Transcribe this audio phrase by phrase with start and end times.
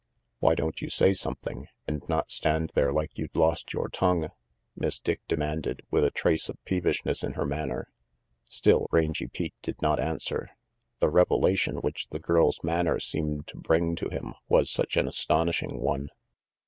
[0.39, 4.29] "Why don't you say something, and not stand there like you'd lost your tongue?"
[4.75, 7.87] Miss Dick demanded, with a trace of peevishness in her manner
[8.45, 10.49] Still Rangy Pete did not answer.
[11.01, 15.79] The revelation which the girl's manner seemed to bring to him was such an astonishing
[15.79, 16.09] one.